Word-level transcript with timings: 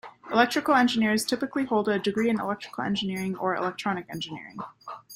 Electrical 0.33 0.73
engineers 0.73 1.23
typically 1.23 1.63
hold 1.63 1.87
a 1.87 1.99
degree 1.99 2.27
in 2.27 2.39
electrical 2.39 2.83
engineering 2.83 3.37
or 3.37 3.55
electronic 3.55 4.07
engineering. 4.09 4.57